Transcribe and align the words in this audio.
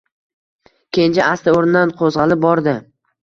Kenja 0.97 1.27
asta 1.33 1.53
o‘rnidan 1.59 1.93
qo‘zg‘alib 2.01 2.43
bordi. 2.49 2.75